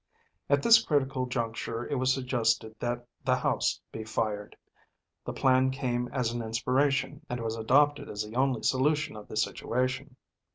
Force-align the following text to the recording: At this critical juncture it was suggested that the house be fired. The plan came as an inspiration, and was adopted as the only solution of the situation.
At 0.49 0.63
this 0.63 0.83
critical 0.83 1.27
juncture 1.27 1.87
it 1.87 1.93
was 1.93 2.11
suggested 2.11 2.73
that 2.79 3.05
the 3.23 3.35
house 3.35 3.79
be 3.91 4.03
fired. 4.03 4.57
The 5.25 5.31
plan 5.33 5.69
came 5.69 6.07
as 6.07 6.31
an 6.31 6.41
inspiration, 6.41 7.23
and 7.29 7.39
was 7.39 7.55
adopted 7.55 8.09
as 8.09 8.23
the 8.23 8.35
only 8.35 8.63
solution 8.63 9.15
of 9.15 9.27
the 9.27 9.37
situation. 9.37 10.15